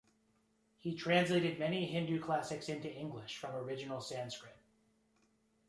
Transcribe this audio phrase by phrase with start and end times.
[0.79, 4.57] He translated many Hindu classics into English from original Sanskrit.